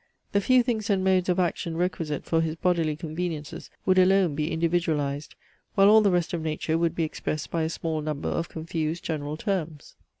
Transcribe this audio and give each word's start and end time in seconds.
The 0.31 0.41
few 0.41 0.63
things 0.63 0.89
and 0.89 1.03
modes 1.03 1.29
of 1.29 1.39
action 1.39 1.77
requisite 1.77 2.25
for 2.25 2.41
his 2.41 2.55
bodily 2.55 2.95
conveniences 2.95 3.69
would 3.85 3.99
alone 3.99 4.33
be 4.33 4.51
individualized; 4.51 5.35
while 5.75 5.89
all 5.91 6.01
the 6.01 6.09
rest 6.09 6.33
of 6.33 6.41
nature 6.41 6.75
would 6.75 6.95
be 6.95 7.03
expressed 7.03 7.51
by 7.51 7.61
a 7.61 7.69
small 7.69 8.01
number 8.01 8.29
of 8.29 8.49
confused 8.49 9.03
general 9.03 9.37
terms. 9.37 9.95